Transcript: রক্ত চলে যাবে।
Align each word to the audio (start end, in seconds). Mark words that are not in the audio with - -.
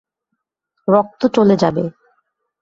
রক্ত 0.87 1.21
চলে 1.35 1.55
যাবে। 1.55 1.83